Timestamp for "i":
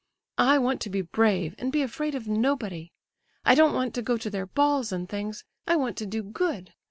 0.39-0.57, 3.45-3.53